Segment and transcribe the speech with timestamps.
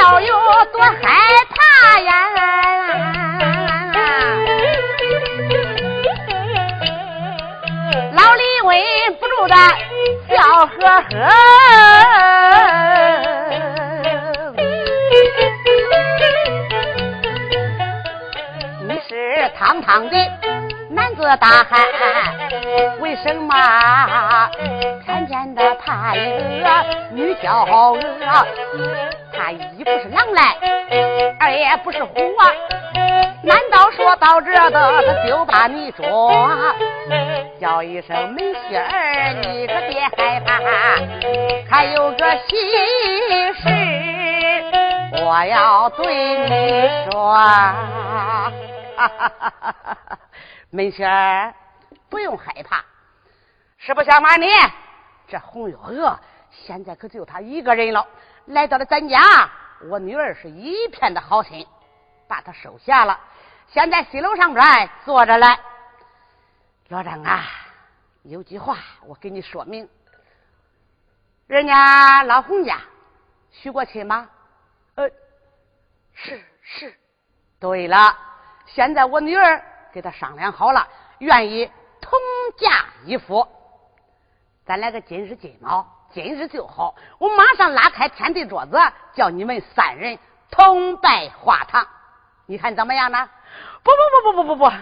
[0.00, 0.34] 倒有
[0.72, 0.90] 多害
[1.50, 2.10] 怕呀！
[8.14, 8.80] 老李稳
[9.20, 9.54] 不住的
[10.26, 11.12] 笑呵呵。
[18.88, 19.12] 你是
[19.58, 20.16] 堂堂的
[20.88, 21.78] 男子大汉，
[23.00, 23.54] 为什么
[25.06, 26.70] 看见的怕一个
[27.12, 27.98] 女娇娥？
[29.80, 30.58] 你不是狼来，
[31.38, 32.52] 二也不是虎啊！
[33.42, 36.30] 难道说到这的他就把你捉？
[37.58, 40.60] 叫一声梅仙儿，你可别害怕，
[41.70, 42.58] 还有个喜
[43.54, 47.34] 事我要对你说。
[50.68, 50.90] 梅！
[50.90, 51.54] 仙儿
[52.10, 52.84] 不用害怕，
[53.78, 54.46] 实不相瞒你，
[55.26, 56.20] 这红月娥
[56.50, 58.06] 现在可就他一个人了。
[58.46, 59.48] 来到了咱家，
[59.88, 61.66] 我女儿是一片的好心，
[62.28, 63.18] 把她收下了。
[63.68, 65.58] 现在西楼上边坐着来。
[66.88, 67.44] 老张啊，
[68.22, 69.88] 有句话我给你说明。
[71.46, 72.80] 人家老洪家
[73.50, 74.28] 许过亲吗？
[74.96, 75.08] 呃，
[76.14, 76.94] 是是。
[77.58, 78.18] 对了。
[78.66, 79.62] 现在我女儿
[79.92, 80.86] 给他商量好了，
[81.18, 81.70] 愿意
[82.00, 82.18] 同
[82.56, 83.46] 嫁一夫。
[84.64, 86.94] 咱来个今日金毛，今日就好。
[87.18, 88.78] 我马上拉开天地桌子，
[89.14, 90.18] 叫你们三人
[90.50, 91.86] 同拜花堂。
[92.46, 93.28] 你看怎么样呢？
[93.82, 94.72] 不不不不不不不！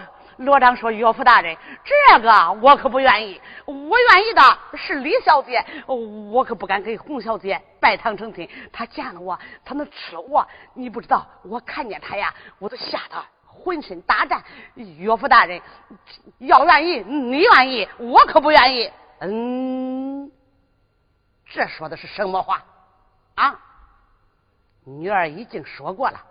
[0.43, 2.31] 罗章说：“岳父大人，这个
[2.61, 3.41] 我可不愿意。
[3.65, 4.41] 我愿意的
[4.77, 8.49] 是李小姐，我可不敢给洪小姐拜堂成亲。
[8.71, 10.47] 她见了我，她能吃了我。
[10.73, 13.21] 你不知道，我看见她呀，我都吓得。”
[13.61, 14.41] 浑身打颤，
[14.75, 15.61] 岳父大人
[16.37, 18.89] 要愿意，你愿意，我可不愿意。
[19.19, 20.31] 嗯，
[21.49, 22.63] 这说的是什么话
[23.35, 23.59] 啊？
[24.85, 26.21] 女儿已经说过了，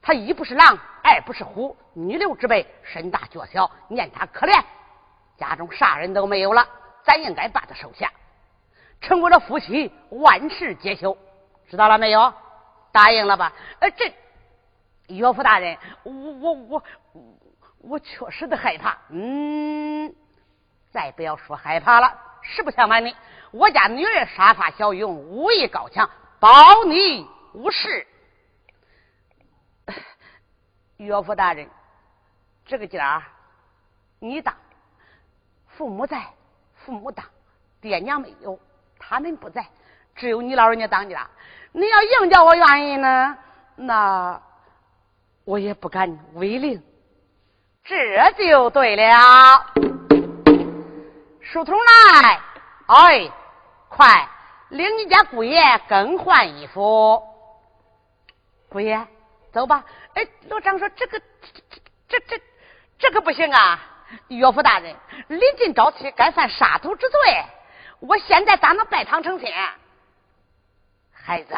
[0.00, 4.64] 他一不是狼，二不是虎，女流之辈，身大脚小，念他可怜，
[5.36, 6.66] 家中啥人都没有了，
[7.02, 8.10] 咱应该把他收下，
[9.00, 11.16] 成为了夫妻，万事皆休，
[11.68, 12.32] 知道了没有？
[12.92, 13.52] 答应了吧？
[13.80, 14.14] 呃，这。
[15.08, 16.82] 岳父大人，我我我
[17.78, 18.96] 我确实的害怕。
[19.08, 20.14] 嗯，
[20.92, 22.16] 再不要说害怕了。
[22.42, 23.14] 实不相瞒你，
[23.50, 28.06] 我家女儿杀伐骁勇，武艺高强，保你无事。
[30.98, 31.68] 岳父大人，
[32.66, 33.22] 这个家
[34.18, 34.54] 你当，
[35.66, 36.22] 父母在，
[36.74, 37.24] 父母当，
[37.80, 38.58] 爹娘没有，
[38.98, 39.66] 他们不在，
[40.14, 41.28] 只有你老人家当家。
[41.72, 43.36] 你要硬叫我愿意呢，
[43.76, 44.40] 那。
[45.44, 46.80] 我也不敢违令，
[47.82, 49.66] 这就对了。
[51.40, 52.40] 书童来，
[52.86, 53.32] 哎，
[53.90, 54.26] 快
[54.70, 57.22] 领你家姑爷更换衣服。
[58.70, 59.06] 姑爷，
[59.52, 59.84] 走吧。
[60.14, 61.20] 哎，罗章说这个，
[62.08, 62.42] 这这这
[62.98, 63.78] 这可不行啊！
[64.28, 64.96] 岳父大人，
[65.28, 67.44] 临近朝期，该犯杀头之罪。
[67.98, 69.52] 我现在咋能拜堂成亲？
[71.12, 71.54] 孩子，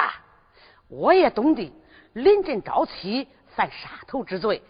[0.89, 1.73] 我也懂得
[2.15, 3.29] 临近朝期。
[3.55, 4.63] 犯杀头之罪，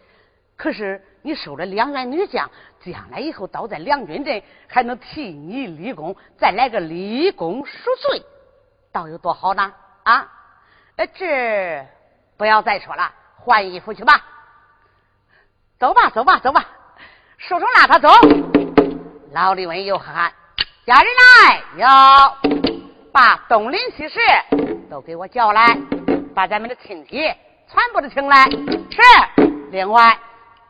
[0.63, 2.49] 可是你收了两员女将，
[2.79, 8.23] 将来以后倒在两军阵，还能替你立功，再来个立功赎罪，
[8.93, 9.75] 倒有多好呢？
[10.05, 10.31] 啊，
[10.95, 11.85] 呃，这
[12.37, 14.25] 不要再说了，换衣服去吧。
[15.81, 16.65] 走吧，走吧，走吧。
[17.39, 18.09] 书生拉他走。
[19.33, 20.33] 老李文又喊
[20.87, 21.07] ：“家人
[21.49, 22.39] 来，要
[23.11, 24.21] 把东邻西市
[24.89, 25.77] 都给我叫来，
[26.33, 27.17] 把咱们的亲戚。”
[27.67, 29.43] 全部都请来是。
[29.73, 30.17] 另外，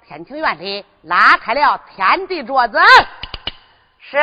[0.06, 2.78] 天庭院里拉开了天地桌子。
[3.98, 4.18] 是。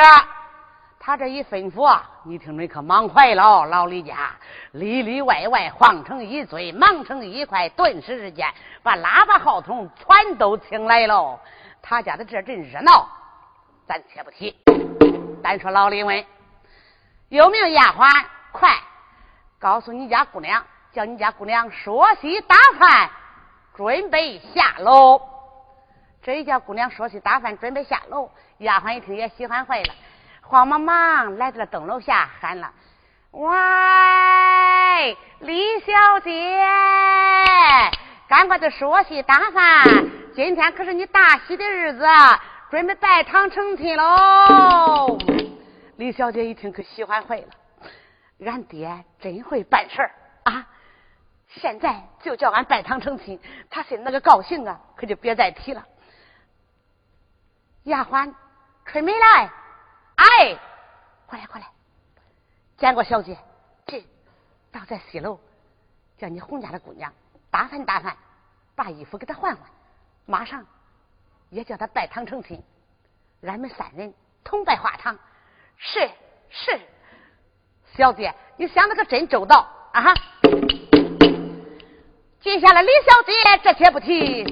[1.02, 4.32] 他这一吩咐啊，你听着可忙坏了，老李家
[4.72, 8.46] 里里外外晃成一堆，忙成一块，顿时之间
[8.82, 11.40] 把喇叭号筒全都请来喽。
[11.80, 13.08] 他家的这阵热闹，
[13.88, 14.54] 咱且不提。
[15.42, 16.22] 单说老李问，
[17.30, 18.24] 有没有丫鬟？
[18.52, 18.76] 快
[19.58, 20.62] 告诉你家姑娘。
[20.92, 23.08] 叫你家姑娘说洗打饭，
[23.74, 25.29] 准备下楼。
[26.22, 28.30] 这一叫姑娘说起打饭，准备下楼。
[28.58, 29.94] 丫鬟一听也喜欢坏了，
[30.42, 32.72] 慌忙忙来到了灯楼下，喊了
[33.32, 36.66] ：“喂，李小姐，
[38.28, 39.84] 赶快的说起打饭。
[40.34, 42.04] 今天可是你大喜的日子，
[42.70, 45.16] 准备拜堂成亲喽。
[45.96, 47.46] 李小姐一听可喜欢坏了，
[48.44, 50.10] 俺爹真会办事儿
[50.44, 50.66] 啊！
[51.48, 53.40] 现在就叫俺拜堂成亲，
[53.70, 55.86] 他心那个高兴啊，可就别再提了。
[57.90, 58.32] 丫鬟，
[58.86, 59.50] 春梅来，
[60.14, 60.56] 哎，
[61.26, 61.66] 过来过来，
[62.78, 63.36] 见过小姐，
[63.86, 64.06] 进，
[64.70, 65.40] 到在西楼，
[66.16, 67.12] 叫你洪家的姑娘
[67.50, 68.16] 打扮打扮，
[68.76, 69.68] 把衣服给她换换，
[70.24, 70.64] 马上
[71.50, 72.62] 也叫她拜堂成亲，
[73.42, 74.14] 俺们三人
[74.44, 75.18] 同拜花堂。
[75.76, 76.08] 是
[76.48, 76.80] 是，
[77.96, 80.00] 小姐，你想的可真周到啊！
[80.00, 80.14] 哈，
[82.40, 83.32] 接下来李小姐
[83.64, 84.44] 这且不提，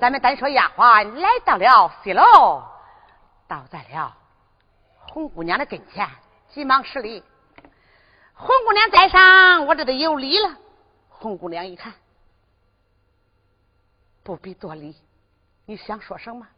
[0.00, 2.62] 咱们单说丫鬟来到了西楼，
[3.46, 4.16] 倒在了
[4.96, 6.08] 红姑娘的跟前，
[6.48, 7.22] 急忙施礼。
[8.32, 10.56] 红姑娘在上，我这都有礼了。
[11.10, 11.92] 红姑娘一看，
[14.22, 14.96] 不必多礼，
[15.66, 16.48] 你想说什么？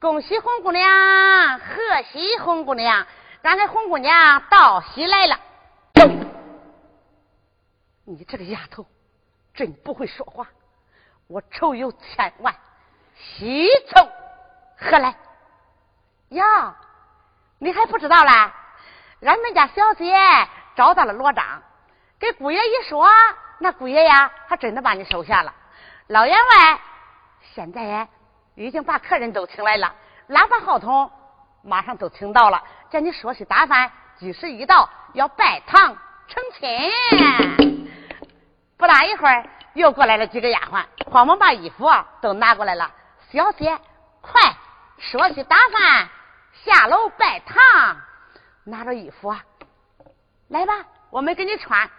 [0.00, 3.06] 恭喜红姑娘，贺喜红姑娘，
[3.42, 5.38] 俺的红姑娘到喜来了。
[8.04, 8.86] 你这个丫头，
[9.52, 10.48] 真不会说话。
[11.28, 12.54] 我愁有千万，
[13.16, 14.10] 喜从
[14.76, 15.14] 何来？
[16.30, 16.76] 呀，
[17.58, 18.30] 你还不知道嘞？
[19.22, 20.14] 俺们家小姐
[20.76, 21.62] 找到了罗章，
[22.18, 23.08] 给姑爷一说，
[23.58, 25.54] 那姑爷呀，还真的把你收下了。
[26.08, 26.80] 老员外，
[27.54, 28.08] 现在。
[28.56, 29.92] 已经把客人都请来了，
[30.28, 31.10] 喇叭号筒
[31.64, 32.62] 马上都请到了。
[32.88, 35.98] 叫你说起打饭，吉时一到要拜堂
[36.28, 36.92] 成亲。
[38.76, 39.44] 不大一会儿，
[39.74, 41.88] 又过来了几个丫鬟，慌忙把衣服
[42.20, 42.90] 都拿过来了。
[43.30, 43.78] 小姐，
[44.20, 44.40] 快
[44.98, 46.08] 说去打饭，
[46.64, 47.96] 下楼拜堂，
[48.64, 49.44] 拿着衣服啊，
[50.48, 51.90] 来吧，我们给你穿。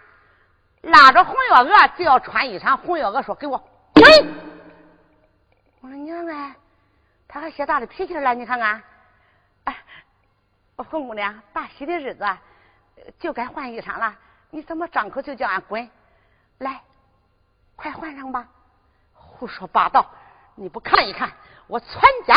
[0.82, 3.58] 拉着红月娥就要穿衣裳，红月娥说：“给我
[3.92, 4.04] 滚！”
[5.82, 6.54] 我说娘哎，
[7.28, 8.82] 他还些大的脾气了，你看看。
[9.64, 9.76] 哎，
[10.76, 12.24] 红姑娘，大喜的日子
[13.18, 14.14] 就该换衣裳了，
[14.50, 15.90] 你怎么张口就叫俺滚？
[16.58, 16.80] 来，
[17.76, 18.48] 快换上吧！
[19.12, 20.06] 胡说八道！
[20.54, 21.30] 你不看一看，
[21.66, 22.34] 我全家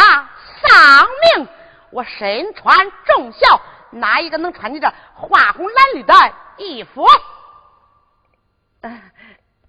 [0.62, 1.08] 丧
[1.38, 1.48] 命，
[1.90, 6.14] 我身穿重孝，哪一个能穿你这花红蓝绿的
[6.58, 7.08] 衣服？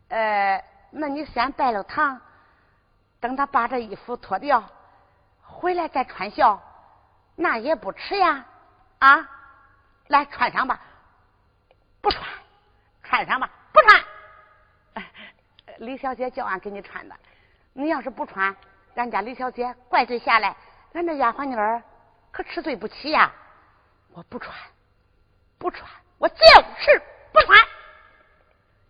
[0.09, 2.21] 呃，那你先拜了堂。
[3.21, 4.65] 等他把这衣服脱掉，
[5.43, 6.61] 回来再穿孝，
[7.37, 8.45] 那也不迟呀！
[8.99, 9.29] 啊，
[10.09, 10.81] 来穿上吧，
[12.01, 12.25] 不穿，
[13.05, 14.05] 穿上吧，不穿。
[15.81, 17.17] 李小姐叫俺给你穿的，
[17.73, 18.55] 你要是不穿，
[18.95, 20.55] 俺家李小姐怪罪下来，
[20.93, 21.83] 俺这丫鬟妮儿
[22.31, 23.33] 可吃罪不起呀！
[24.13, 24.55] 我不穿，
[25.59, 26.35] 不穿，我就
[26.79, 27.59] 是不穿。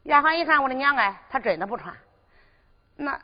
[0.04, 1.96] 丫鬟一看我的娘哎，她真的不穿，
[2.96, 3.20] 那。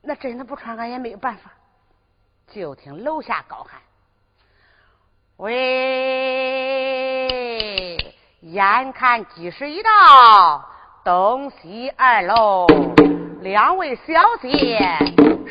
[0.00, 1.50] 那真的不穿，俺也没有办法。
[2.46, 3.80] 就听楼下高喊
[5.36, 5.48] ：“喂！
[8.40, 10.70] 眼看吉时一到，
[11.08, 12.66] 东西二楼
[13.40, 14.12] 两位小
[14.42, 14.78] 姐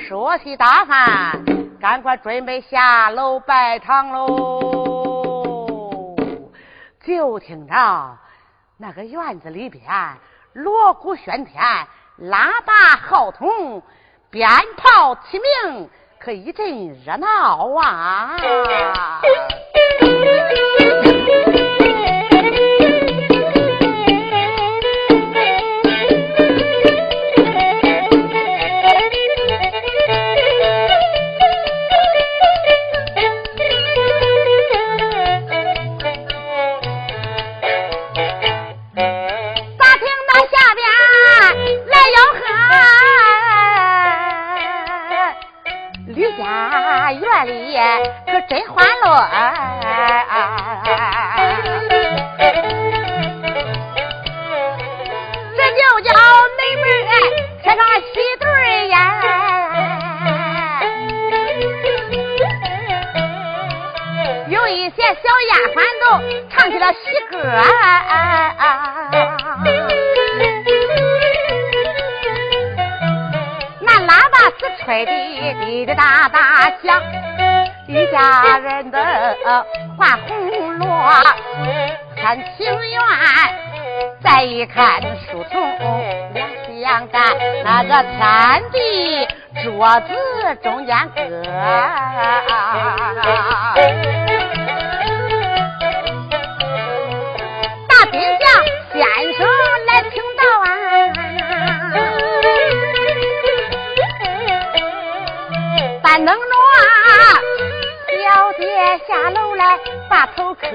[0.08, 1.44] 说起大汉，
[1.82, 6.16] 赶快准备下楼拜堂喽！”
[7.04, 7.74] 就听着
[8.78, 9.84] 那个院子里边
[10.54, 11.60] 锣鼓喧天，
[12.22, 13.82] 喇叭号筒。
[14.30, 14.48] 鞭
[14.78, 18.38] 炮齐鸣，可一阵热闹啊！
[48.48, 49.77] 真欢乐，
[79.98, 80.88] 画红罗，
[82.16, 83.00] 看庭院。
[84.22, 85.62] 再一看书童
[86.34, 86.48] 两
[86.82, 87.22] 相干，
[87.64, 89.28] 那个天地
[89.64, 90.08] 桌子
[90.62, 91.22] 中间隔。
[110.10, 110.68] 把头磕，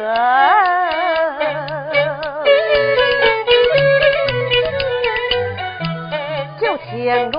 [6.60, 7.38] 就听着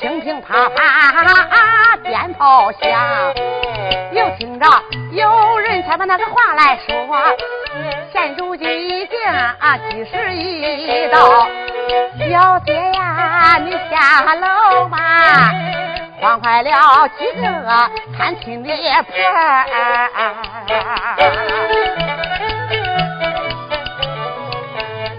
[0.00, 3.34] 乒乒乓乓鞭炮响，
[4.12, 4.66] 又听着
[5.12, 7.36] 有人才把那个话来说，
[8.12, 11.46] 现如今已经啊几时一到，
[12.30, 15.69] 小姐呀，你下楼吧。
[16.20, 16.70] 慌坏了
[17.18, 17.42] 几个
[18.16, 19.64] 探亲的婆儿，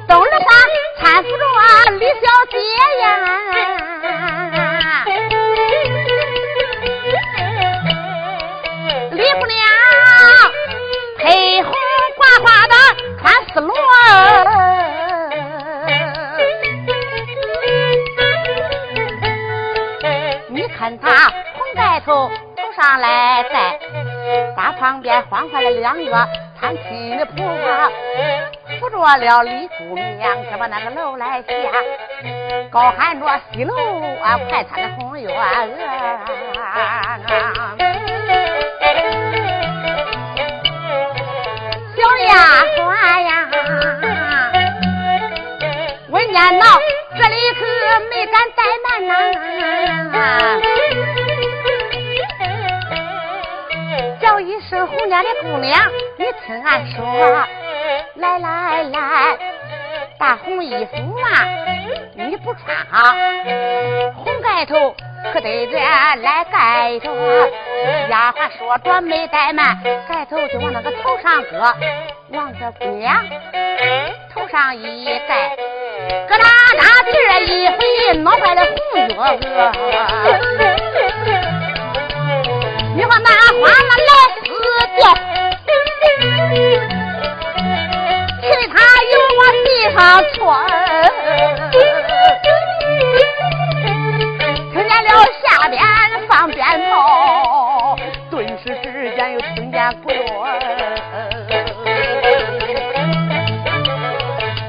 [0.07, 0.47] 东儿上
[1.01, 1.43] 搀扶着
[1.97, 2.55] 李小姐
[3.01, 3.03] 呀，
[9.11, 9.57] 李姑娘
[11.17, 11.73] 黑红
[12.15, 12.75] 挂挂的
[13.19, 13.73] 穿丝罗。
[20.99, 23.79] 他红盖头头上来戴，
[24.55, 26.27] 把旁边慌坏了两个
[26.59, 27.91] 参亲的婆婆，
[28.79, 31.49] 扶着了李姑娘，就把那个楼来下，
[32.69, 33.75] 高喊着西楼
[34.21, 35.35] 啊，快餐的红月娥，
[55.11, 55.77] 家的姑娘，
[56.17, 57.03] 你听俺说，
[58.15, 59.37] 来来来，
[60.17, 61.45] 大红衣服啊，
[62.15, 63.13] 你不穿啊，
[64.15, 64.95] 红盖头
[65.33, 67.11] 可得这来盖着。
[68.09, 69.77] 丫鬟说着没怠慢，
[70.07, 71.75] 盖头就往那个头上搁，
[72.29, 73.21] 望着姑娘
[74.33, 75.57] 头上一盖，
[76.29, 76.45] 咯哒
[76.77, 77.11] 哒地
[77.47, 79.19] 一回，弄坏了红月娥。
[82.95, 84.11] 你说那花那来
[88.41, 88.75] 其他
[89.11, 89.99] 有往地上
[90.33, 90.39] 窜，
[94.71, 95.07] 听见了
[95.43, 95.75] 下边
[96.27, 96.57] 放鞭
[96.89, 96.95] 炮，
[98.29, 100.15] 顿时之间又听见鼓乐，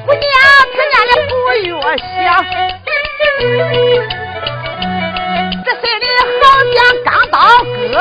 [0.06, 0.24] 姑娘
[0.72, 1.30] 听见了鼓
[1.68, 2.10] 乐响，
[5.64, 6.02] 这心里
[6.40, 6.42] 好
[6.74, 7.34] 像刚到
[7.64, 7.94] 歌。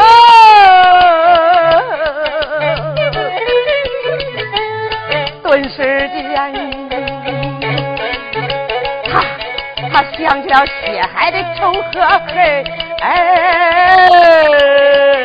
[9.91, 12.63] 他他想起了血海的仇和恨，
[13.01, 15.20] 哎。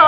[0.00, 0.04] 我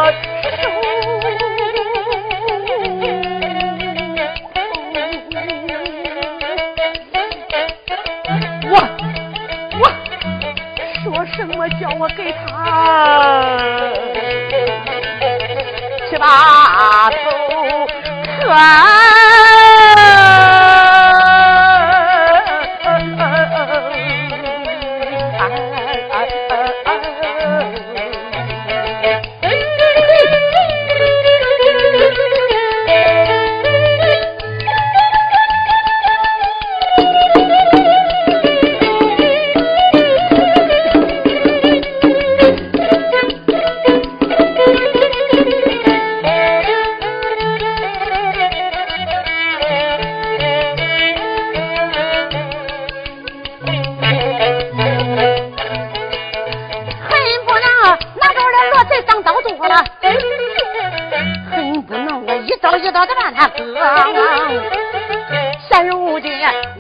[9.80, 9.82] 我
[11.02, 12.38] 说什么叫我给他
[16.08, 17.16] 去把头
[18.40, 18.48] 可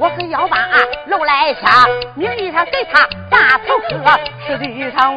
[0.00, 0.56] 我是要把
[1.08, 5.14] 楼来下，名义上给他大头磕，实际上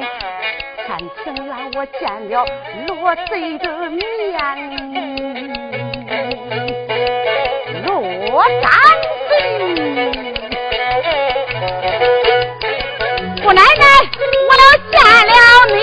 [0.86, 2.46] 天庭院我见了
[2.86, 4.04] 罗贼的面，
[7.86, 8.70] 罗山
[9.30, 9.32] 贼，
[13.42, 13.86] 姑奶奶
[14.50, 15.34] 我要见了
[15.74, 15.80] 你。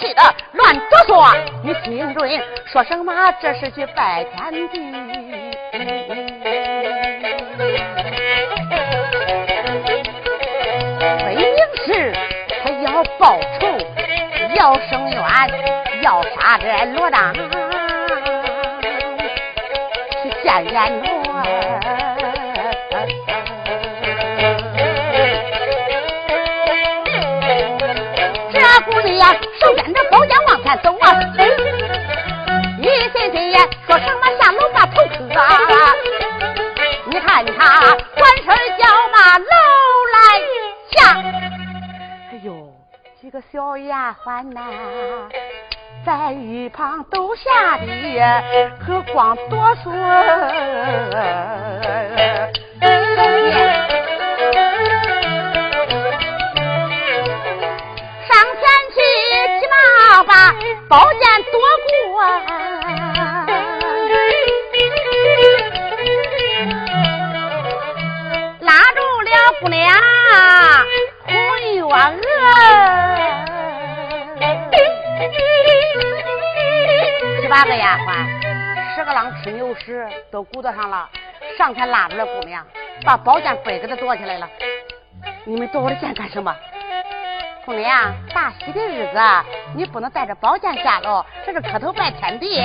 [0.00, 2.26] 气得乱哆嗦，你心中
[2.66, 3.12] 说什么？
[3.40, 4.78] 这是去拜天地，
[11.18, 11.38] 分明
[11.84, 12.12] 是
[12.62, 13.68] 他要报仇，
[14.54, 15.20] 要伸冤，
[16.02, 17.34] 要杀这罗当
[20.22, 21.39] 去见阎罗。
[30.70, 31.66] 宝剑往前走
[33.58, 33.58] 啊！
[33.86, 35.18] 说什么下楼把头磕？
[37.06, 37.58] 你看他
[38.14, 38.44] 管事
[38.78, 39.44] 叫马楼
[40.12, 40.16] 来
[40.92, 40.94] 下。
[42.30, 42.48] 哎呦，
[43.20, 44.60] 几个小丫鬟呐，
[46.06, 47.84] 在一旁都吓得
[48.78, 49.90] 可光哆嗦。
[69.60, 69.94] 姑娘，
[71.26, 71.34] 红
[71.74, 71.90] 月娥，
[77.42, 78.26] 十八个丫鬟，
[78.94, 81.06] 十个郎吃牛食都鼓捣上了，
[81.58, 82.66] 上前拉住了姑娘，
[83.04, 84.48] 把宝剑背给她夺起来了。
[85.44, 86.56] 你们夺我的剑干什么？
[87.66, 89.20] 姑娘，大喜的日子，
[89.76, 92.64] 你不能带着宝剑下楼，这是磕头拜天地，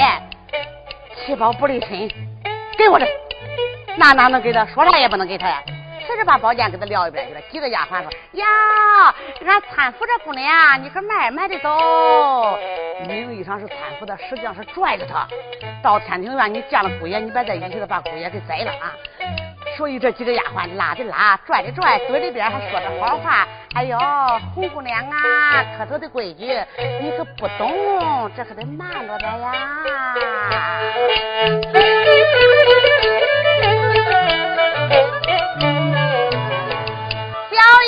[1.25, 2.09] 七宝不离身，
[2.77, 3.05] 给我这，
[3.97, 4.65] 那哪能给他？
[4.67, 5.61] 说啥也不能给他呀。
[6.07, 7.41] 随着把宝剑给他撂一边去了。
[7.51, 8.45] 几个丫鬟说：“呀，
[9.45, 12.57] 俺搀扶这姑娘，你可慢慢的走。
[13.07, 15.27] 名义上是搀扶的，实际上是拽着她。
[15.83, 18.93] 到天庭院，你见了姑爷，你别再一气的把姑爷给宰了啊！
[19.77, 23.47] 所以这几个丫鬟拉的拉，拽的拽，嘴里边还说着好话。
[23.73, 23.97] 哎呦，
[24.53, 26.57] 红姑娘啊，磕头的规矩
[27.01, 29.51] 你可不懂，这可得慢着点呀。”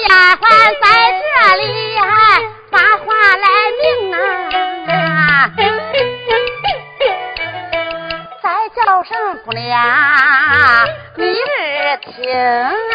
[0.08, 0.42] 丫鬟
[0.82, 0.86] 在
[1.22, 1.26] 这
[1.58, 1.64] 里，
[2.72, 3.46] 把话来
[3.82, 4.18] 明啊！
[8.42, 9.12] 再叫声
[9.44, 9.76] 姑娘，
[11.16, 12.08] 你儿听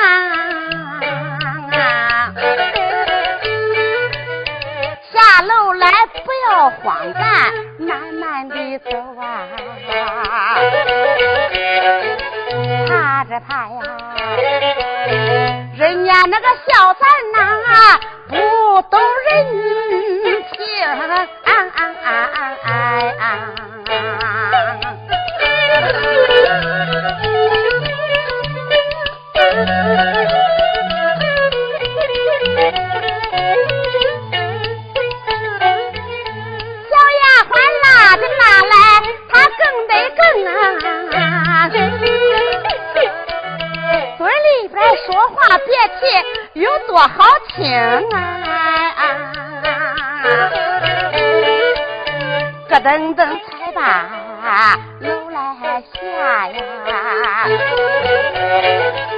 [0.01, 0.03] 啊！
[5.13, 7.21] 下楼来不要慌张，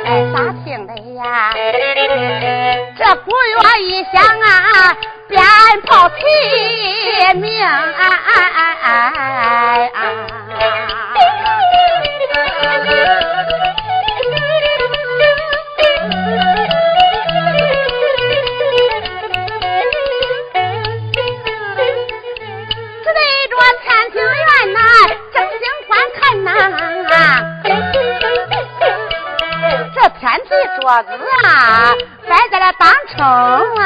[0.04, 1.52] 哎，咋听的呀？
[2.96, 4.96] 这鼓乐一响啊，
[5.28, 5.40] 鞭
[5.86, 6.14] 炮齐
[7.38, 7.72] 鸣啊！
[10.28, 10.33] 桌
[32.28, 33.24] 摆在了当称
[33.78, 33.82] 啊，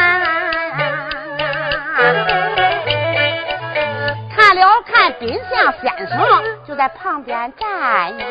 [4.34, 6.16] 看了看冰箱先生
[6.66, 7.68] 就在旁边站
[8.18, 8.24] 呀，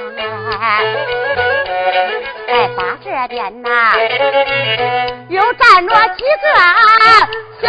[2.47, 3.93] 哎，把这边呐，
[5.29, 6.47] 又站着几个
[7.61, 7.67] 小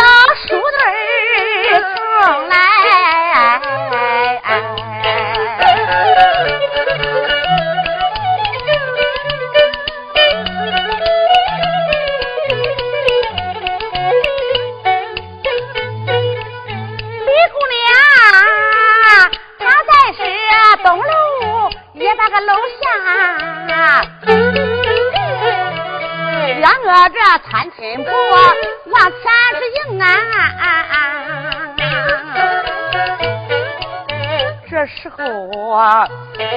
[35.69, 35.77] 候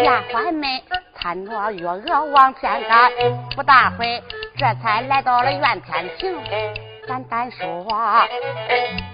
[0.03, 0.63] 丫鬟们
[1.19, 3.11] 搀着月娥往前赶，
[3.55, 4.23] 不大会
[4.57, 6.33] 这才来到了院天庭。
[7.07, 7.85] 单单说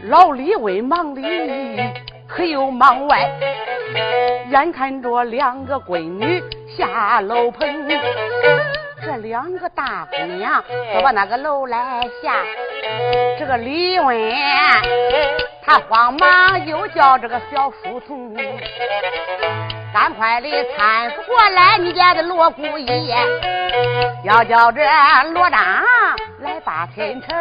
[0.04, 1.80] 老李为忙里，
[2.28, 3.28] 可又忙外？
[4.52, 6.44] 眼看着两个闺女
[6.78, 7.88] 下楼棚。
[9.02, 12.44] 这两个大姑娘都把那个楼来下，
[13.40, 14.34] 这个李文
[15.64, 18.36] 他慌忙又叫这个小书童，
[19.94, 23.16] 赶快的搀扶过来你家的罗姑爷，
[24.24, 24.82] 要叫这
[25.34, 25.60] 罗章
[26.40, 27.36] 来把天成。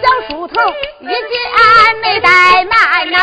[0.00, 1.16] 小书童一见
[2.02, 3.18] 没怠慢呐。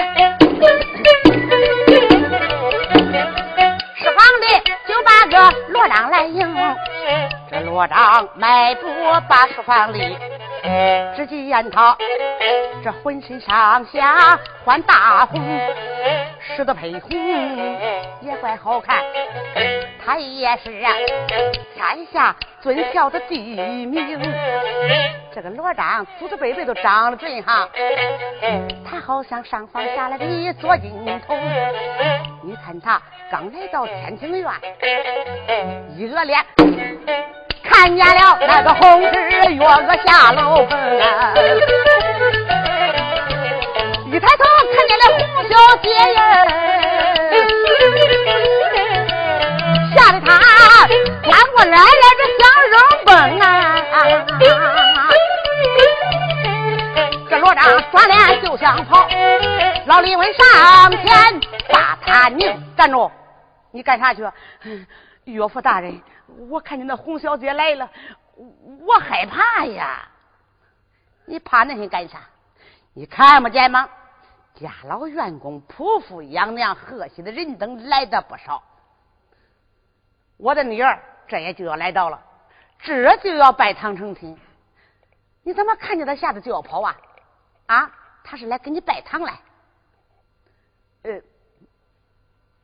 [5.70, 6.56] 罗章来迎，
[7.50, 8.88] 这罗章迈步
[9.28, 10.16] 把书房里，
[11.16, 11.98] 只见他
[12.84, 15.42] 这浑身上下换大红，
[16.56, 17.10] 使得配红
[18.22, 19.04] 也怪好看。
[20.06, 20.92] 他也是啊
[21.74, 24.20] 天下尊孝的第一名。
[25.34, 27.68] 这个罗章祖祖辈辈都长得准哈，
[28.86, 30.92] 他好像上房下来的左金
[31.26, 31.38] 童。
[32.44, 34.52] 你看他刚来到天庭院，
[35.98, 36.40] 一个脸
[37.64, 41.34] 看见了那个红日月娥下楼奔啊，
[44.06, 46.20] 一抬头看见了红小姐呀，
[49.96, 50.28] 吓得他
[51.24, 53.46] 转过来了，这想扔崩啊！
[57.30, 59.08] 这罗章转脸就想跑，
[59.86, 63.12] 老李文上前把他拧站住，
[63.72, 64.24] 你干啥去？
[65.26, 67.90] 岳父大人，我看见那洪小姐来了，
[68.36, 70.08] 我害怕呀。
[71.26, 72.22] 你怕那些干啥？
[72.94, 73.90] 你看不见吗？
[74.56, 78.62] 家老员工、仆妇、养娘、贺喜的人等来的不少。
[80.38, 82.24] 我的女儿这也就要来到了，
[82.80, 84.38] 这就要拜堂成亲。
[85.42, 86.96] 你怎么看见他吓得就要跑啊？
[87.66, 87.92] 啊，
[88.24, 89.40] 他是来给你拜堂来。
[91.02, 91.20] 呃，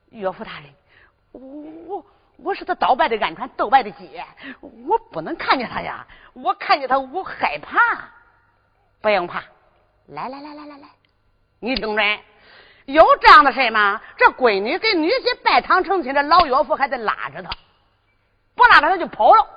[0.10, 0.74] 岳父大人，
[1.32, 1.42] 我
[1.88, 2.06] 我
[2.44, 4.22] 我是他倒拜的鹌鹑，斗拜的鸡，
[4.88, 6.06] 我不能看见他呀！
[6.34, 7.80] 我看见他，我害怕。
[9.02, 9.44] 不用怕，
[10.08, 10.88] 来来来来来来，
[11.60, 12.20] 你听着，
[12.86, 14.02] 有这样的事吗？
[14.18, 17.50] 这闺女跟女婿拜堂成亲，这老岳父还得拉着他，
[18.56, 19.48] 不拉着他就跑了。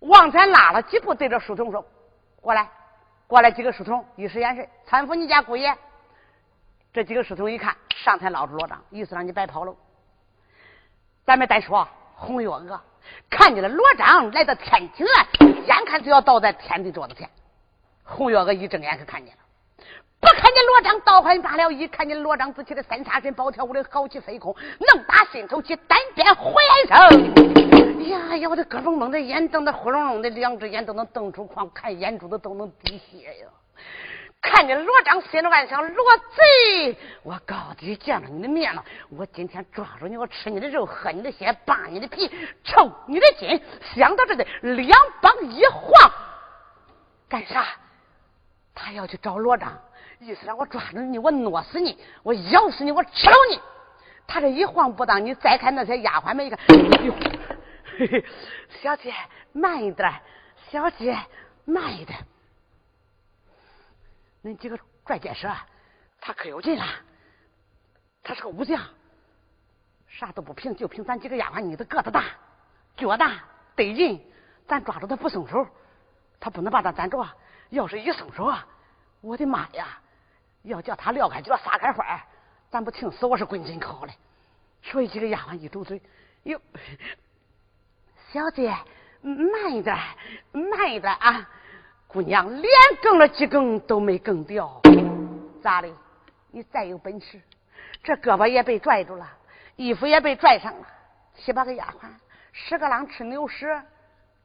[0.00, 1.86] 往前拉了几步，对着书童说
[2.40, 2.68] ：“过来。”
[3.30, 5.72] 过来几个书童，一使眼神，搀扶你家姑爷。
[6.92, 9.72] 这几个书童一看，上前捞住罗章，意思让你别跑了。
[11.30, 12.80] 咱们再说，红月娥
[13.30, 17.30] 看见了罗章来到天庭院，眼看就要倒在天地桌子前。
[18.02, 19.40] 红月娥一睁眼可看见了，
[20.18, 28.08] 不看见罗章倒还罢了，一看见罗章自己的三叉神宝条舞的豪气飞空，能打心头起，单边火焰声。
[28.08, 33.46] 呀呀，我的咯嘣嘣的眼瞪得呼隆隆的，两只眼都能瞪出眶，看眼珠子都能滴血呀。
[34.40, 42.30] 看见罗章，心里暗想：罗贼，我高低见了你的面了，我今天抓住你，我吃你的肉，喝你的血，扒你的皮，
[42.64, 43.62] 抽你的筋。
[43.94, 46.10] 想到这里，两膀一晃，
[47.28, 47.66] 干啥？
[48.74, 49.78] 他要去找罗章，
[50.20, 53.60] 意思让我抓住你，我弄死你，我咬死你，我吃了你。
[54.26, 57.12] 他这一晃不当，你再看那些丫鬟们一看，哎呦，
[57.98, 58.24] 嘿嘿，
[58.82, 59.12] 小姐
[59.52, 60.10] 慢一点，
[60.70, 61.14] 小姐
[61.66, 62.18] 慢一点。
[64.42, 65.54] 恁几个拽箭蛇，
[66.20, 66.84] 他可有劲了。
[68.22, 68.80] 他是个武将，
[70.08, 72.24] 啥都不凭，就凭咱几个丫鬟，你的个子大，
[72.96, 73.44] 脚大，
[73.76, 74.24] 得劲。
[74.66, 75.66] 咱抓住他不松手，
[76.38, 77.26] 他不能把咱攒着。
[77.70, 78.66] 要是一松手啊，
[79.20, 79.98] 我的妈呀！
[80.62, 82.22] 要叫他撂开脚撒开花，
[82.70, 84.12] 咱不听死我是滚进口嘞。
[84.82, 86.00] 所以几个丫鬟一嘟嘴，
[86.44, 86.60] 哟，
[88.32, 88.74] 小姐
[89.22, 89.96] 慢一点，
[90.52, 91.48] 慢一点啊！
[92.12, 94.80] 姑娘连更了几更都没更掉，
[95.62, 95.88] 咋的？
[96.50, 97.40] 你再有本事，
[98.02, 99.28] 这胳膊也被拽住了，
[99.76, 100.86] 衣服也被拽上了，
[101.36, 102.08] 七八个丫鬟，
[102.52, 103.80] 十个郎吃牛屎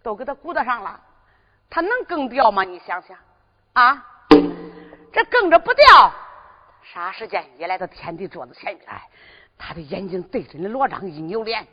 [0.03, 1.01] 都给他鼓捣上了。
[1.67, 2.63] 他能更掉吗？
[2.63, 3.17] 你想想，
[3.73, 4.05] 啊，
[5.11, 6.13] 这更着不掉，
[6.83, 8.85] 啥时间一来到天地桌子前面，
[9.57, 11.65] 他的眼睛对准了罗章，一扭脸，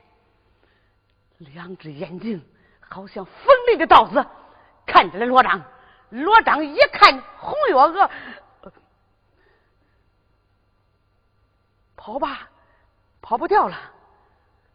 [1.36, 2.42] 两只眼睛
[2.80, 4.24] 好像锋利的刀子，
[4.86, 5.62] 看着那罗章。
[6.12, 8.10] 罗章一看红月娥，
[11.96, 12.50] 跑吧，
[13.22, 13.78] 跑不掉了，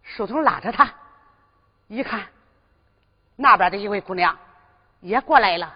[0.02, 0.92] 书童拉着他，
[1.88, 2.26] 一看，
[3.36, 4.36] 那边的一位姑娘
[5.00, 5.76] 也过来了，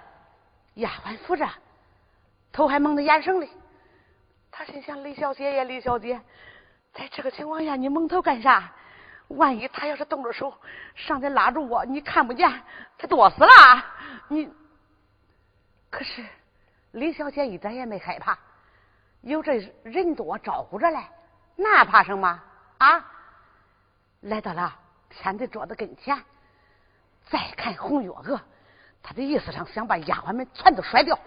[0.73, 1.47] 丫鬟扶着，
[2.51, 3.47] 头还蒙着眼绳里。
[4.49, 6.19] 他心想：李小姐呀，李小姐，
[6.91, 8.73] 在这个情况下，你蒙头干啥？
[9.27, 10.57] 万一他要是动着手，
[10.95, 12.51] 上来拉住我，你看不见，
[12.97, 13.85] 他躲死了。
[14.27, 14.51] 你
[15.91, 16.25] 可是
[16.91, 18.39] 李小姐一点也没害怕，
[19.21, 21.03] 有这人多招呼着嘞，
[21.55, 22.41] 那怕什么
[22.79, 23.11] 啊？
[24.21, 26.23] 来到了天的桌子跟前，
[27.29, 28.39] 再看红月娥，
[29.03, 31.19] 他的意思上想把丫鬟们全都甩掉，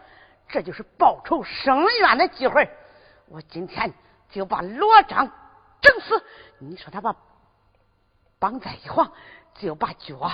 [0.48, 2.70] 这就是报仇伸冤的机会。
[3.26, 3.92] 我今天
[4.30, 5.30] 就把罗章
[5.80, 6.24] 整死。
[6.58, 7.16] 你说他把
[8.38, 9.12] 绑在一晃，
[9.54, 10.32] 就把脚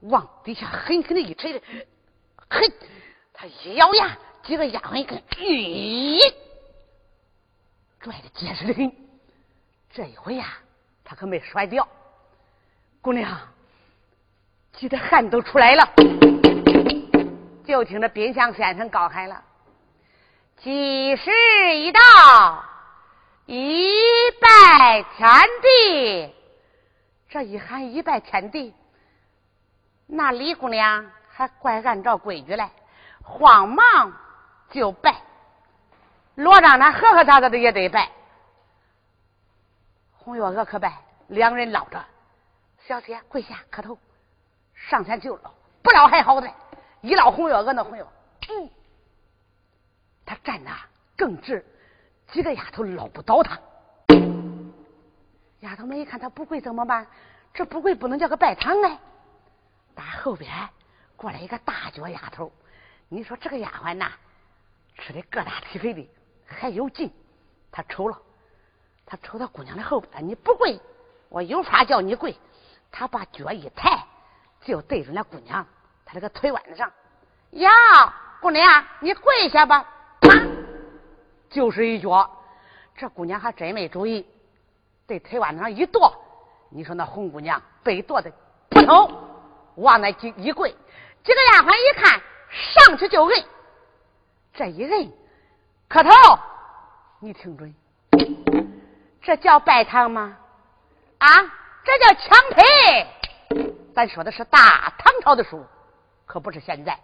[0.00, 1.62] 往底下狠狠的一捶，
[2.50, 2.72] 嘿，
[3.42, 6.32] 他一咬牙，几个丫鬟一看，咦，
[7.98, 8.92] 拽的结实的很。
[9.92, 10.58] 这一回呀。
[11.04, 11.86] 他可没摔掉，
[13.00, 13.36] 姑娘，
[14.72, 15.92] 急得汗都出来了。
[17.66, 19.42] 就听着冰箱先生高喊了
[20.62, 21.32] ：“吉时
[21.74, 22.64] 已到，
[23.46, 23.92] 一
[24.40, 25.28] 拜天
[25.60, 26.32] 地。”
[27.28, 28.72] 这一喊一拜天地，
[30.06, 32.70] 那李姑娘还怪按照规矩来，
[33.22, 34.12] 慌忙
[34.70, 35.22] 就拜。
[36.34, 38.10] 罗章他和和杂杂的也得拜。
[40.12, 42.04] 红月娥可拜，两人捞着，
[42.86, 43.98] 小姐跪下磕头，
[44.74, 46.52] 上前就捞，不捞还好歹，
[47.00, 48.06] 一捞红月娥那红月，
[48.48, 48.70] 嗯，
[50.24, 50.70] 他站的
[51.16, 51.64] 更直，
[52.28, 53.58] 几个丫头捞不倒他。
[55.60, 57.06] 丫头们一看他不跪怎么办？
[57.54, 58.98] 这不跪不能叫个拜堂哎。
[59.94, 60.50] 打后边
[61.16, 62.50] 过来一个大脚丫头，
[63.12, 64.10] 你说这个丫鬟呐，
[64.96, 66.08] 吃的个大体肥的，
[66.46, 67.12] 还有劲，
[67.70, 68.18] 他瞅了。
[69.04, 70.80] 他瞅到姑娘的后边，你不跪，
[71.28, 72.34] 我有法叫你跪。
[72.90, 74.02] 他把脚一抬，
[74.62, 75.66] 就对准那姑娘，
[76.06, 76.90] 他这个腿腕子上。
[77.50, 77.70] 呀，
[78.40, 79.86] 姑娘，你跪下吧。
[80.22, 80.30] 啪
[81.50, 82.30] 就是一脚。
[82.96, 84.26] 这姑娘还真没注意，
[85.06, 86.14] 对腿腕子上一跺。
[86.70, 88.32] 你说那红姑娘被跺的
[88.70, 89.12] 扑通
[89.74, 90.70] 往那一一跪，
[91.22, 92.18] 几个丫鬟一看，
[92.52, 93.44] 上去就摁。
[94.52, 95.12] 这一摁，
[95.88, 96.10] 磕头，
[97.20, 97.74] 你听准。
[99.22, 100.36] 这叫拜堂吗？
[101.18, 101.28] 啊，
[101.84, 103.06] 这叫强陪。
[103.94, 105.64] 咱说的是大唐朝的书，
[106.26, 106.98] 可不是现在。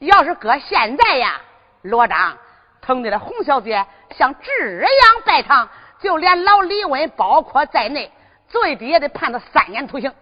[0.00, 1.40] 要是搁现在呀，
[1.82, 2.36] 罗章
[2.82, 5.68] 疼的了洪小姐像这样拜堂，
[6.00, 8.12] 就连老李文包括在内，
[8.48, 10.12] 最低也得判他三年徒刑。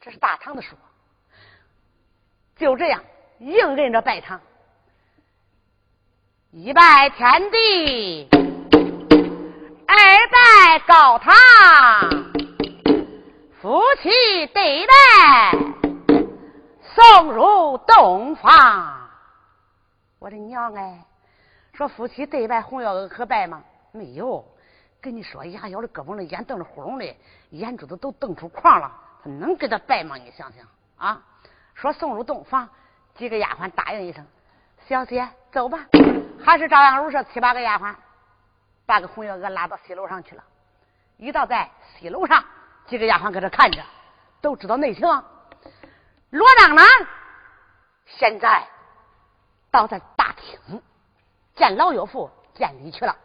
[0.00, 0.76] 这是大唐的书，
[2.56, 3.02] 就这样
[3.38, 4.40] 硬认着拜堂，
[6.52, 8.28] 一拜天地。
[9.86, 9.96] 二
[10.28, 11.32] 拜高堂，
[13.60, 14.92] 夫妻对拜
[16.94, 19.10] 送入洞房。
[20.18, 21.04] 我的娘哎！
[21.72, 23.62] 说夫妻对拜，红月娥可拜吗？
[23.92, 24.44] 没有。
[25.00, 27.16] 跟你说，牙咬的胳膊的，眼瞪着呼隆的，
[27.50, 28.90] 眼珠子都瞪出框了，
[29.22, 30.16] 他能给他拜吗？
[30.16, 31.22] 你想想啊！
[31.74, 32.68] 说送入洞房，
[33.14, 34.26] 几个丫鬟答应一声
[34.88, 35.80] ：“小姐，走吧。”
[36.44, 37.94] 还是照样如是，七八个丫鬟。
[38.86, 40.44] 把个红月娥拉到西楼上去了，
[41.16, 42.44] 一到在西楼上，
[42.86, 43.82] 几个丫鬟搁这看着，
[44.42, 45.08] 都知道内情。
[46.28, 46.82] 罗章呢，
[48.04, 48.66] 现在
[49.70, 50.82] 倒在大厅
[51.54, 53.16] 见老岳父见礼去了。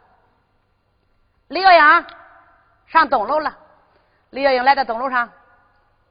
[1.48, 2.06] 李月英
[2.86, 3.58] 上东楼了。
[4.30, 5.30] 李月英来到东楼上，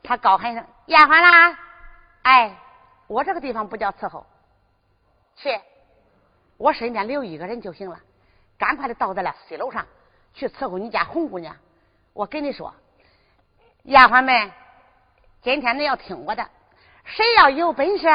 [0.04, 1.58] 他高喊一声：“丫鬟啦！”
[2.29, 2.55] 哎，
[3.07, 4.23] 我这个地方不叫伺候，
[5.35, 5.49] 去，
[6.57, 7.99] 我身边留一个人就行了。
[8.55, 9.87] 赶快的到在了西楼上，
[10.35, 11.57] 去伺候你家红姑娘。
[12.13, 12.71] 我跟你说，
[13.85, 14.51] 丫鬟们，
[15.41, 16.47] 今天你要听我的，
[17.03, 18.07] 谁要有本事，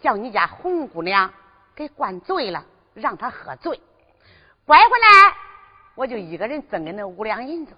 [0.00, 1.32] 叫你家红姑娘
[1.74, 3.80] 给灌醉了，让她喝醉，
[4.66, 5.34] 拐回来，
[5.94, 7.74] 我就一个人赠给那五两银子。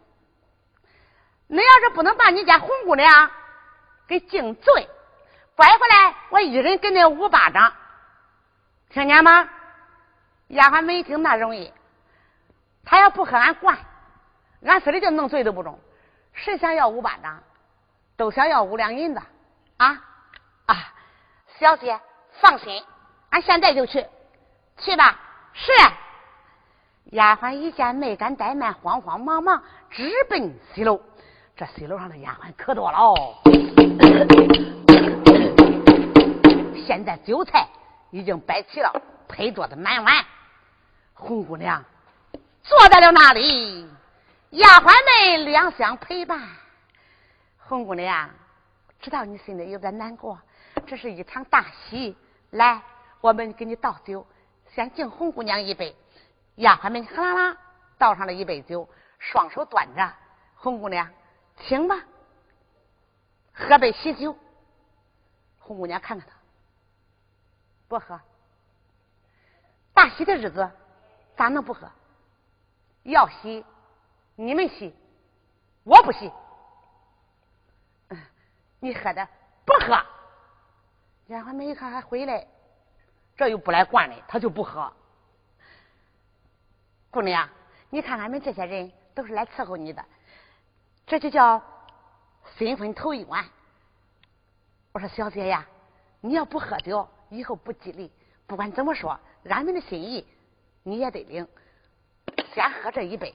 [1.46, 3.30] 你要是不能把你家红姑娘
[4.08, 4.88] 给敬醉，
[5.56, 7.72] 拐回来，我一人给你五巴掌，
[8.90, 9.48] 听见吗？
[10.48, 11.72] 丫鬟没听那容易，
[12.84, 13.78] 他要不和俺灌，
[14.66, 15.78] 俺非得就弄醉都不中。
[16.34, 17.42] 谁想要五巴掌，
[18.18, 19.22] 都想要五两银子
[19.78, 19.98] 啊
[20.66, 20.76] 啊！
[21.58, 21.98] 小姐
[22.32, 22.84] 放心，
[23.30, 24.06] 俺现在就去，
[24.76, 25.18] 去吧。
[25.54, 25.72] 是。
[27.12, 31.00] 丫鬟一见没敢怠慢，慌慌忙忙直奔西楼。
[31.56, 33.38] 这西楼上的丫鬟可多了哦。
[36.86, 37.68] 现在酒菜
[38.10, 40.24] 已经摆齐了，配桌子满碗。
[41.14, 41.84] 红姑娘
[42.62, 43.90] 坐在了那里，
[44.50, 46.40] 丫鬟们两相陪伴。
[47.58, 48.30] 红姑娘，
[49.00, 50.38] 知道你心里有点难过，
[50.86, 52.16] 这是一场大喜。
[52.50, 52.80] 来，
[53.20, 54.24] 我们给你倒酒，
[54.72, 55.96] 先敬红姑娘一杯。
[56.54, 57.56] 丫鬟们哗啦啦
[57.98, 60.12] 倒上了一杯酒，双手端着。
[60.54, 61.10] 红姑娘，
[61.62, 62.00] 请吧，
[63.52, 64.38] 喝杯喜酒。
[65.58, 66.35] 红姑娘看看他，
[67.88, 68.20] 不喝。
[69.94, 70.70] 大喜的日子，
[71.36, 71.90] 咋能不喝？
[73.02, 73.64] 要喜，
[74.34, 74.94] 你们喜，
[75.84, 76.30] 我不喜。
[78.80, 79.26] 你喝的
[79.64, 80.04] 不喝？
[81.28, 82.46] 丫鬟们一看还回来，
[83.36, 84.92] 这又不来惯的，他就不喝。
[87.10, 87.48] 姑娘，
[87.88, 90.04] 你看俺们这些人都是来伺候你的，
[91.06, 91.62] 这就叫
[92.56, 93.44] 新婚头一晚。
[94.92, 95.66] 我说小姐呀，
[96.20, 98.10] 你要不喝酒，以后不吉利。
[98.46, 99.18] 不管怎么说。
[99.48, 100.26] 俺们的心意
[100.82, 101.46] 你也得领，
[102.52, 103.32] 先喝这一杯，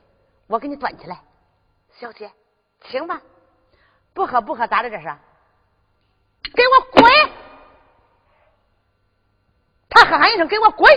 [0.48, 1.22] 我给你端起来。
[1.94, 2.30] 小姐，
[2.82, 3.22] 请吧。
[4.14, 4.90] 不喝不喝咋的？
[4.90, 5.06] 这是？
[6.54, 7.04] 给我滚！
[9.90, 10.92] 他喝喊一声：“给我滚！”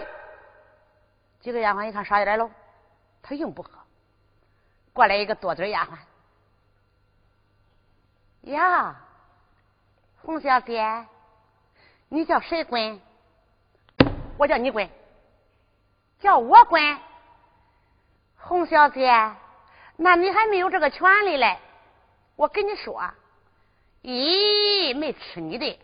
[1.41, 2.51] 几个丫鬟一看少爷来了，
[3.23, 3.71] 他硬不喝。
[4.93, 5.85] 过来一个多嘴丫
[8.43, 9.01] 鬟，呀，
[10.23, 11.07] 洪小姐，
[12.15, 13.01] 你叫谁滚？
[14.39, 14.89] 我叫你滚。
[16.21, 16.81] 叫我滚，
[18.37, 19.33] 洪小姐，
[19.97, 21.59] 那你还没有这个权利嘞。
[22.37, 23.03] 我跟你说，
[24.01, 25.77] 一没吃你的，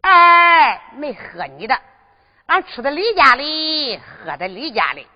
[0.00, 1.80] 二没喝你的，
[2.46, 5.06] 俺吃的李家里，喝的李家里，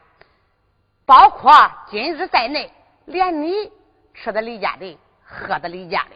[1.05, 1.53] 包括
[1.91, 2.73] 今日在内，
[3.07, 3.73] 连你
[4.15, 6.11] 吃的李家的，喝的李家的，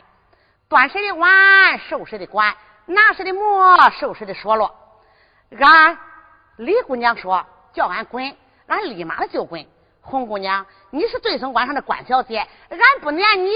[0.68, 2.56] 端谁的碗，受谁的管，
[2.86, 4.74] 拿谁的馍，收谁的说落。
[5.58, 5.98] 俺
[6.56, 8.36] 李姑娘说叫俺滚。
[8.66, 9.64] 俺立马的就滚，
[10.00, 13.52] 红姑娘，你是对村关上的关小姐，俺不撵你，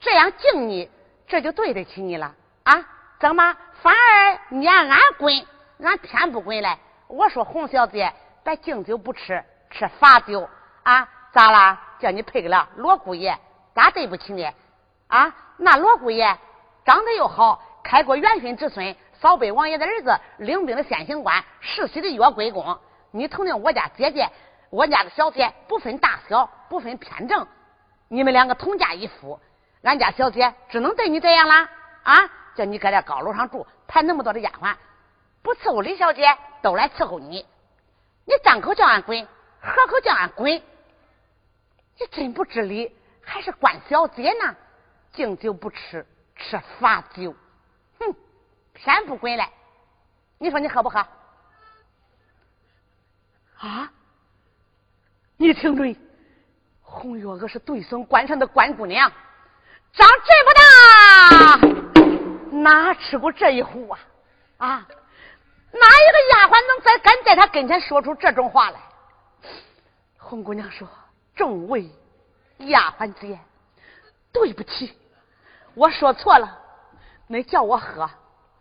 [0.00, 0.90] 这样敬你，
[1.26, 2.82] 这就对得起你了啊？
[3.20, 5.46] 怎么反而撵俺滚？
[5.82, 6.78] 俺偏不滚嘞。
[7.08, 8.10] 我说红小姐，
[8.42, 10.48] 别敬酒不吃，吃罚酒
[10.82, 11.06] 啊？
[11.32, 11.78] 咋啦？
[11.98, 13.38] 叫你配个了罗姑爷，
[13.74, 14.50] 咋对不起你
[15.08, 15.34] 啊？
[15.58, 16.38] 那罗姑爷
[16.86, 22.76] 长得又好，开国元勋之孙，扫北王爷的儿子，领兵的先行官，世袭的岳贵公。
[23.12, 24.28] 你瞅瞅我家姐姐，
[24.70, 27.46] 我家的小姐不分大小，不分偏正，
[28.08, 29.38] 你们两个同嫁一夫，
[29.82, 31.70] 俺家小姐只能对你这样啦
[32.02, 32.28] 啊！
[32.56, 34.74] 叫你搁这高楼上住，派那么多的丫鬟，
[35.44, 37.46] 不伺候李小姐，都来伺候你。
[38.24, 39.28] 你张口叫俺滚，
[39.60, 44.56] 合口叫俺滚，你真不知理，还是关小姐呢？
[45.12, 47.32] 敬酒不吃，吃罚酒，
[48.76, 49.50] 偏不滚来。
[50.38, 50.98] 你说你喝不喝？
[53.58, 53.90] 啊！
[55.38, 55.96] 你听准，
[56.82, 59.10] 红月娥是对孙关上的关姑娘，
[59.92, 60.64] 长这么大
[62.58, 63.98] 哪吃过这一壶啊？
[64.58, 64.86] 啊！
[65.72, 68.78] 哪一个丫鬟能在敢在他跟前说出这种话来？
[70.18, 70.88] 红姑娘说
[71.36, 71.90] ：“众位
[72.58, 73.38] 丫鬟姐，
[74.32, 74.96] 对不起，
[75.74, 76.60] 我说错了。
[77.26, 78.08] 没叫我喝，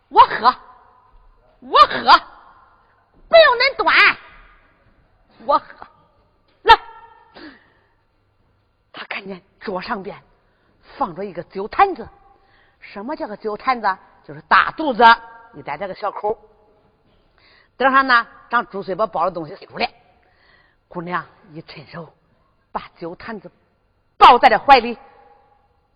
[0.10, 0.56] 我喝，
[1.60, 2.22] 我喝，
[3.28, 4.18] 不用恁端。”
[5.45, 5.88] 我喝，
[6.64, 6.80] 来，
[8.91, 10.22] 他看见桌上边
[10.97, 12.08] 放着一个酒坛子，
[12.80, 13.97] 什么叫个酒坛子？
[14.24, 15.03] 就是大肚子，
[15.53, 16.39] 你带这个小口，
[17.78, 19.93] 顶上呢长猪嘴巴包的东西出来。
[20.88, 22.12] 姑娘一伸手，
[22.72, 23.51] 把酒坛子
[24.18, 24.97] 抱在了怀里。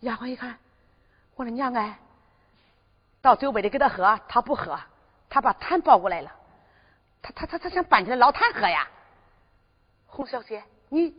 [0.02, 0.60] 丫鬟一看，
[1.36, 1.98] 我的娘哎，
[3.22, 4.80] 到酒杯里给他喝，他不喝，
[5.30, 6.32] 他把痰抱过来了，
[7.22, 8.88] 他他他他想搬起来捞痰喝呀。
[10.08, 11.14] 洪小姐，你